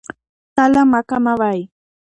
تله 0.55 0.83
مه 0.91 0.99
کموئ. 1.09 1.59